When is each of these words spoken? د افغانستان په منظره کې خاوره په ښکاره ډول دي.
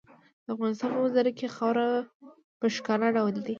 د 0.45 0.47
افغانستان 0.55 0.89
په 0.93 0.99
منظره 1.03 1.31
کې 1.37 1.47
خاوره 1.55 1.87
په 2.59 2.65
ښکاره 2.75 3.07
ډول 3.17 3.33
دي. 3.45 3.49